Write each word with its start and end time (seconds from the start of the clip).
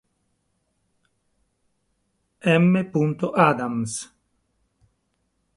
M. 2.55 2.91
Adams. 3.37 4.09